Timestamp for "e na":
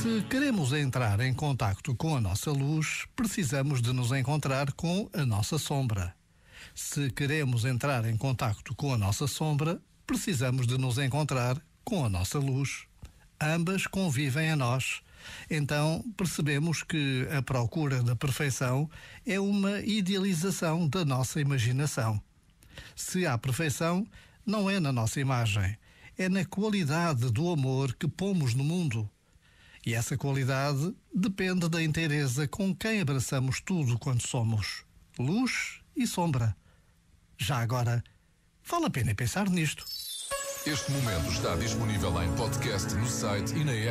43.54-43.72